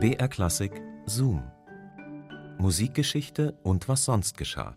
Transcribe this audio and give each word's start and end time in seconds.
BR 0.00 0.28
Klassik 0.28 0.80
Zoom. 1.06 1.42
Musikgeschichte 2.58 3.58
und 3.64 3.88
was 3.88 4.04
sonst 4.04 4.36
geschah. 4.36 4.76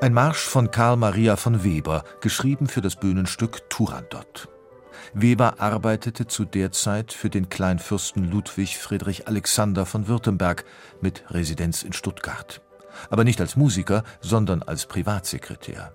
Ein 0.00 0.14
Marsch 0.14 0.38
von 0.38 0.70
Karl 0.70 0.96
Maria 0.96 1.36
von 1.36 1.62
Weber, 1.62 2.04
geschrieben 2.22 2.68
für 2.68 2.80
das 2.80 2.96
Bühnenstück 2.96 3.68
Turandot. 3.68 4.48
Weber 5.12 5.60
arbeitete 5.60 6.26
zu 6.26 6.46
der 6.46 6.72
Zeit 6.72 7.12
für 7.12 7.28
den 7.28 7.50
Kleinfürsten 7.50 8.24
Ludwig 8.30 8.78
Friedrich 8.78 9.28
Alexander 9.28 9.84
von 9.84 10.08
Württemberg 10.08 10.64
mit 11.02 11.24
Residenz 11.28 11.82
in 11.82 11.92
Stuttgart. 11.92 12.62
Aber 13.10 13.24
nicht 13.24 13.42
als 13.42 13.56
Musiker, 13.56 14.04
sondern 14.22 14.62
als 14.62 14.86
Privatsekretär. 14.86 15.92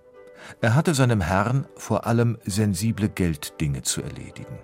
Er 0.62 0.76
hatte 0.76 0.94
seinem 0.94 1.22
Herrn 1.22 1.66
vor 1.76 2.06
allem 2.06 2.38
sensible 2.46 3.10
Gelddinge 3.10 3.82
zu 3.82 4.02
erledigen. 4.02 4.60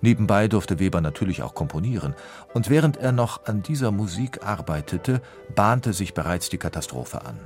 Nebenbei 0.00 0.48
durfte 0.48 0.78
Weber 0.78 1.00
natürlich 1.00 1.42
auch 1.42 1.54
komponieren, 1.54 2.14
und 2.54 2.70
während 2.70 2.96
er 2.96 3.12
noch 3.12 3.46
an 3.46 3.62
dieser 3.62 3.90
Musik 3.90 4.44
arbeitete, 4.44 5.20
bahnte 5.54 5.92
sich 5.92 6.14
bereits 6.14 6.48
die 6.48 6.58
Katastrophe 6.58 7.24
an. 7.24 7.38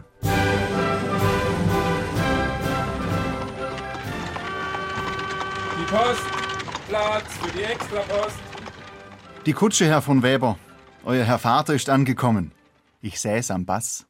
Die 5.78 5.92
Post! 5.92 6.22
Platz 6.88 7.24
für 7.42 7.58
die 7.58 7.64
Extrapost! 7.64 8.36
Die 9.44 9.52
Kutsche, 9.52 9.86
Herr 9.86 10.02
von 10.02 10.22
Weber. 10.22 10.58
Euer 11.04 11.24
Herr 11.24 11.38
Vater 11.38 11.74
ist 11.74 11.88
angekommen. 11.88 12.52
Ich 13.00 13.20
säß 13.20 13.50
am 13.52 13.64
Bass. 13.64 14.06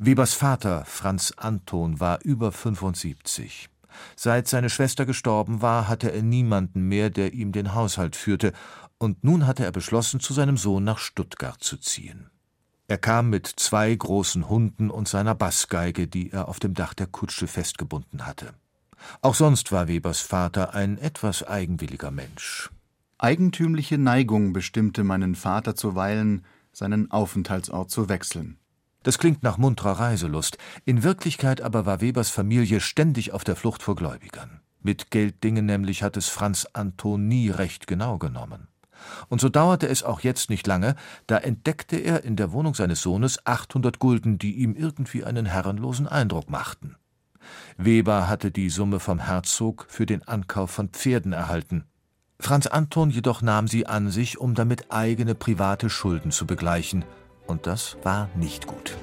Webers 0.00 0.34
Vater, 0.34 0.84
Franz 0.84 1.32
Anton, 1.36 1.98
war 1.98 2.22
über 2.22 2.52
75. 2.52 3.68
Seit 4.14 4.46
seine 4.46 4.70
Schwester 4.70 5.06
gestorben 5.06 5.60
war, 5.60 5.88
hatte 5.88 6.12
er 6.12 6.22
niemanden 6.22 6.82
mehr, 6.82 7.10
der 7.10 7.32
ihm 7.34 7.50
den 7.50 7.74
Haushalt 7.74 8.14
führte, 8.14 8.52
und 8.98 9.24
nun 9.24 9.44
hatte 9.48 9.64
er 9.64 9.72
beschlossen, 9.72 10.20
zu 10.20 10.32
seinem 10.32 10.56
Sohn 10.56 10.84
nach 10.84 10.98
Stuttgart 10.98 11.60
zu 11.60 11.78
ziehen. 11.78 12.30
Er 12.86 12.98
kam 12.98 13.28
mit 13.28 13.48
zwei 13.48 13.92
großen 13.92 14.48
Hunden 14.48 14.88
und 14.88 15.08
seiner 15.08 15.34
Bassgeige, 15.34 16.06
die 16.06 16.30
er 16.30 16.46
auf 16.46 16.60
dem 16.60 16.74
Dach 16.74 16.94
der 16.94 17.08
Kutsche 17.08 17.48
festgebunden 17.48 18.24
hatte. 18.24 18.54
Auch 19.20 19.34
sonst 19.34 19.72
war 19.72 19.88
Webers 19.88 20.20
Vater 20.20 20.74
ein 20.74 20.98
etwas 20.98 21.42
eigenwilliger 21.42 22.12
Mensch. 22.12 22.70
Eigentümliche 23.18 23.98
Neigung 23.98 24.52
bestimmte 24.52 25.02
meinen 25.02 25.34
Vater 25.34 25.74
zuweilen, 25.74 26.44
seinen 26.72 27.10
Aufenthaltsort 27.10 27.90
zu 27.90 28.08
wechseln. 28.08 28.58
Das 29.02 29.18
klingt 29.18 29.42
nach 29.42 29.58
munterer 29.58 30.00
Reiselust. 30.00 30.58
In 30.84 31.02
Wirklichkeit 31.02 31.60
aber 31.60 31.86
war 31.86 32.00
Webers 32.00 32.30
Familie 32.30 32.80
ständig 32.80 33.32
auf 33.32 33.44
der 33.44 33.56
Flucht 33.56 33.82
vor 33.82 33.94
Gläubigern. 33.94 34.60
Mit 34.82 35.10
Gelddingen 35.10 35.66
nämlich 35.66 36.02
hat 36.02 36.16
es 36.16 36.28
Franz 36.28 36.66
Anton 36.72 37.28
nie 37.28 37.50
recht 37.50 37.86
genau 37.86 38.18
genommen. 38.18 38.68
Und 39.28 39.40
so 39.40 39.48
dauerte 39.48 39.86
es 39.86 40.02
auch 40.02 40.20
jetzt 40.20 40.50
nicht 40.50 40.66
lange, 40.66 40.96
da 41.28 41.38
entdeckte 41.38 41.96
er 41.96 42.24
in 42.24 42.34
der 42.34 42.52
Wohnung 42.52 42.74
seines 42.74 43.00
Sohnes 43.00 43.44
800 43.46 44.00
Gulden, 44.00 44.38
die 44.38 44.56
ihm 44.56 44.74
irgendwie 44.74 45.24
einen 45.24 45.46
herrenlosen 45.46 46.08
Eindruck 46.08 46.50
machten. 46.50 46.96
Weber 47.76 48.28
hatte 48.28 48.50
die 48.50 48.70
Summe 48.70 48.98
vom 48.98 49.20
Herzog 49.20 49.86
für 49.88 50.04
den 50.04 50.26
Ankauf 50.26 50.72
von 50.72 50.88
Pferden 50.88 51.32
erhalten. 51.32 51.84
Franz 52.40 52.66
Anton 52.66 53.10
jedoch 53.10 53.40
nahm 53.40 53.68
sie 53.68 53.86
an 53.86 54.10
sich, 54.10 54.38
um 54.38 54.54
damit 54.54 54.90
eigene 54.90 55.36
private 55.36 55.88
Schulden 55.88 56.32
zu 56.32 56.44
begleichen– 56.46 57.04
und 57.48 57.66
das 57.66 57.96
war 58.04 58.28
nicht 58.36 58.68
gut. 58.68 58.96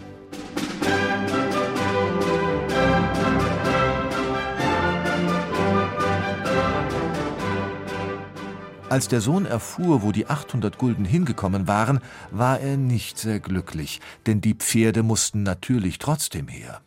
Als 8.88 9.08
der 9.08 9.20
Sohn 9.20 9.46
erfuhr, 9.46 10.04
wo 10.04 10.12
die 10.12 10.28
800 10.28 10.78
Gulden 10.78 11.06
hingekommen 11.06 11.68
waren, 11.68 12.00
war 12.32 12.60
er 12.60 12.78
nicht 12.78 13.18
sehr 13.18 13.40
glücklich, 13.40 14.00
denn 14.26 14.42
die 14.42 14.54
Pferde 14.54 15.04
mussten 15.04 15.44
natürlich 15.44 15.98
trotzdem 15.98 16.48
her. 16.48 16.82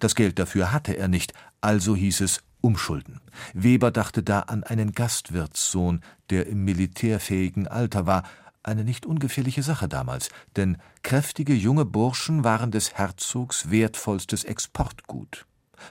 Das 0.00 0.14
Geld 0.14 0.38
dafür 0.38 0.72
hatte 0.72 0.96
er 0.96 1.08
nicht, 1.08 1.34
also 1.60 1.96
hieß 1.96 2.20
es 2.20 2.42
umschulden. 2.62 3.20
Weber 3.52 3.90
dachte 3.90 4.22
da 4.22 4.40
an 4.40 4.62
einen 4.62 4.92
Gastwirtssohn, 4.92 6.00
der 6.30 6.46
im 6.46 6.64
militärfähigen 6.64 7.66
Alter 7.66 8.06
war, 8.06 8.22
eine 8.62 8.84
nicht 8.84 9.06
ungefährliche 9.06 9.62
Sache 9.62 9.88
damals, 9.88 10.28
denn 10.56 10.78
kräftige 11.02 11.54
junge 11.54 11.84
Burschen 11.84 12.44
waren 12.44 12.70
des 12.70 12.94
Herzogs 12.94 13.70
wertvollstes 13.70 14.44
Exportgut. 14.44 15.46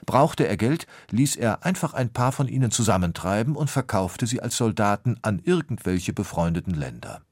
Brauchte 0.06 0.46
er 0.48 0.56
Geld, 0.56 0.86
ließ 1.10 1.36
er 1.36 1.64
einfach 1.64 1.94
ein 1.94 2.12
paar 2.12 2.32
von 2.32 2.48
ihnen 2.48 2.70
zusammentreiben 2.70 3.56
und 3.56 3.70
verkaufte 3.70 4.26
sie 4.26 4.40
als 4.40 4.56
Soldaten 4.56 5.18
an 5.22 5.40
irgendwelche 5.44 6.12
befreundeten 6.12 6.74
Länder. 6.74 7.22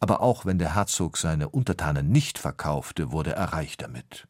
Aber 0.00 0.20
auch 0.20 0.44
wenn 0.44 0.58
der 0.58 0.74
Herzog 0.74 1.16
seine 1.16 1.48
Untertanen 1.48 2.10
nicht 2.10 2.38
verkaufte, 2.38 3.12
wurde 3.12 3.34
er 3.34 3.52
reich 3.52 3.76
damit. 3.76 4.26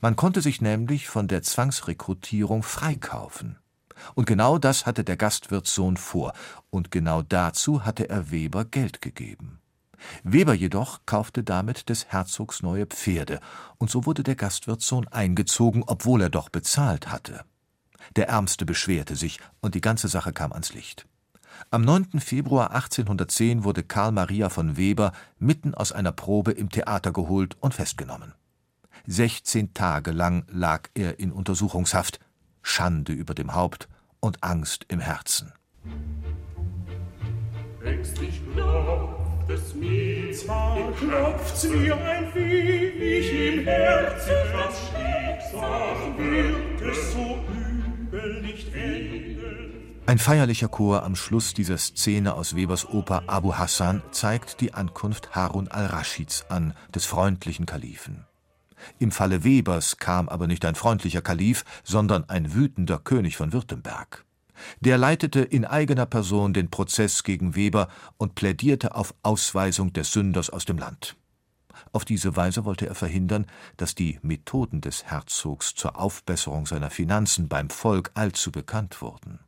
Man 0.00 0.16
konnte 0.16 0.40
sich 0.40 0.60
nämlich 0.60 1.08
von 1.08 1.26
der 1.28 1.42
Zwangsrekrutierung 1.42 2.62
freikaufen. 2.62 3.58
Und 4.14 4.26
genau 4.26 4.58
das 4.58 4.86
hatte 4.86 5.04
der 5.04 5.16
Gastwirtssohn 5.16 5.96
vor, 5.96 6.32
und 6.70 6.90
genau 6.90 7.22
dazu 7.22 7.84
hatte 7.84 8.08
er 8.08 8.30
Weber 8.30 8.64
Geld 8.64 9.00
gegeben. 9.00 9.60
Weber 10.22 10.54
jedoch 10.54 11.00
kaufte 11.06 11.42
damit 11.42 11.88
des 11.88 12.06
Herzogs 12.12 12.62
neue 12.62 12.86
Pferde, 12.86 13.40
und 13.78 13.90
so 13.90 14.06
wurde 14.06 14.22
der 14.22 14.36
Gastwirtssohn 14.36 15.08
eingezogen, 15.08 15.84
obwohl 15.86 16.22
er 16.22 16.30
doch 16.30 16.48
bezahlt 16.48 17.10
hatte. 17.10 17.44
Der 18.16 18.28
Ärmste 18.28 18.66
beschwerte 18.66 19.16
sich, 19.16 19.40
und 19.60 19.74
die 19.74 19.80
ganze 19.80 20.08
Sache 20.08 20.32
kam 20.32 20.52
ans 20.52 20.74
Licht. 20.74 21.06
Am 21.70 21.82
9. 21.82 22.20
Februar 22.20 22.72
1810 22.72 23.64
wurde 23.64 23.82
Karl 23.82 24.12
Maria 24.12 24.48
von 24.48 24.76
Weber 24.76 25.12
mitten 25.38 25.74
aus 25.74 25.92
einer 25.92 26.12
Probe 26.12 26.52
im 26.52 26.70
Theater 26.70 27.12
geholt 27.12 27.56
und 27.60 27.74
festgenommen. 27.74 28.34
Sechzehn 29.06 29.74
Tage 29.74 30.12
lang 30.12 30.44
lag 30.50 30.88
er 30.94 31.18
in 31.18 31.30
Untersuchungshaft, 31.30 32.20
Schande 32.62 33.12
über 33.12 33.34
dem 33.34 33.54
Haupt 33.54 33.88
und 34.20 34.42
Angst 34.42 34.86
im 34.88 35.00
Herzen. 35.00 35.52
Ängstlich 37.84 38.40
blau 38.54 39.13
es 39.50 39.74
mir. 39.74 40.32
Zwar 40.32 40.92
klopft's 40.92 41.64
mir 41.64 41.96
ein 41.96 42.34
wenig 42.34 43.32
im 43.32 43.64
Herzen, 43.64 44.32
das 44.52 44.80
Schicksal 44.88 46.18
wird 46.18 46.82
es 46.82 47.12
so 47.12 47.38
übel 47.48 48.42
nicht 48.42 48.74
enden. 48.74 50.00
Ein 50.06 50.18
feierlicher 50.18 50.68
Chor 50.68 51.02
am 51.02 51.16
Schluss 51.16 51.54
dieser 51.54 51.78
Szene 51.78 52.34
aus 52.34 52.54
Webers 52.56 52.88
Oper 52.88 53.22
Abu 53.26 53.54
Hassan 53.54 54.02
zeigt 54.10 54.60
die 54.60 54.74
Ankunft 54.74 55.34
Harun 55.34 55.68
al-Raschids 55.68 56.44
an, 56.50 56.74
des 56.94 57.06
freundlichen 57.06 57.64
Kalifen. 57.64 58.26
Im 58.98 59.12
Falle 59.12 59.44
Webers 59.44 59.96
kam 59.96 60.28
aber 60.28 60.46
nicht 60.46 60.64
ein 60.66 60.74
freundlicher 60.74 61.22
Kalif, 61.22 61.64
sondern 61.84 62.28
ein 62.28 62.54
wütender 62.54 62.98
König 62.98 63.36
von 63.36 63.52
Württemberg. 63.52 64.24
Der 64.80 64.98
leitete 64.98 65.40
in 65.40 65.64
eigener 65.64 66.06
Person 66.06 66.54
den 66.54 66.70
Prozess 66.70 67.22
gegen 67.22 67.54
Weber 67.54 67.88
und 68.16 68.34
plädierte 68.34 68.94
auf 68.94 69.14
Ausweisung 69.22 69.92
des 69.92 70.12
Sünders 70.12 70.50
aus 70.50 70.64
dem 70.64 70.78
Land. 70.78 71.16
Auf 71.92 72.04
diese 72.04 72.36
Weise 72.36 72.64
wollte 72.64 72.86
er 72.86 72.94
verhindern, 72.94 73.46
dass 73.76 73.94
die 73.94 74.18
Methoden 74.22 74.80
des 74.80 75.04
Herzogs 75.04 75.74
zur 75.74 75.98
Aufbesserung 75.98 76.66
seiner 76.66 76.90
Finanzen 76.90 77.48
beim 77.48 77.70
Volk 77.70 78.10
allzu 78.14 78.50
bekannt 78.50 79.00
wurden. 79.00 79.40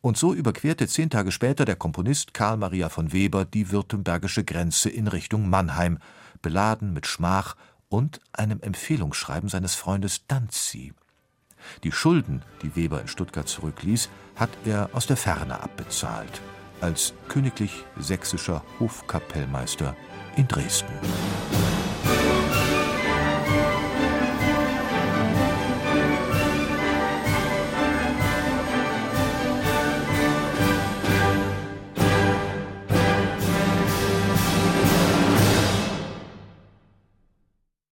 Und 0.00 0.18
so 0.18 0.34
überquerte 0.34 0.86
zehn 0.86 1.10
Tage 1.10 1.32
später 1.32 1.64
der 1.64 1.76
Komponist 1.76 2.34
Karl 2.34 2.56
Maria 2.56 2.88
von 2.88 3.12
Weber 3.12 3.44
die 3.44 3.70
württembergische 3.70 4.44
Grenze 4.44 4.90
in 4.90 5.08
Richtung 5.08 5.48
Mannheim, 5.48 5.98
beladen 6.42 6.92
mit 6.92 7.06
Schmach 7.06 7.56
und 7.88 8.20
einem 8.32 8.60
Empfehlungsschreiben 8.60 9.48
seines 9.48 9.74
Freundes 9.74 10.26
Danzi. 10.26 10.92
Die 11.84 11.92
Schulden, 11.92 12.42
die 12.62 12.74
Weber 12.76 13.00
in 13.00 13.08
Stuttgart 13.08 13.48
zurückließ, 13.48 14.08
hat 14.36 14.50
er 14.64 14.90
aus 14.92 15.06
der 15.06 15.16
Ferne 15.16 15.60
abbezahlt, 15.60 16.40
als 16.80 17.14
königlich 17.28 17.84
sächsischer 17.98 18.62
Hofkapellmeister 18.80 19.96
in 20.36 20.48
Dresden. 20.48 20.92